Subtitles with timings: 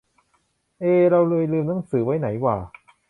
[0.81, 2.57] เอ เราไปลืมหนังสือไว้ไหนหว่า